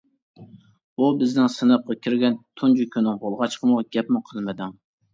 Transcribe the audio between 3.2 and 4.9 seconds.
بولغاچقىمۇ گەپمۇ قىلمىدىڭ.